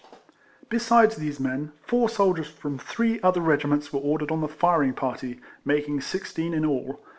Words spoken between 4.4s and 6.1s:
the firing party, making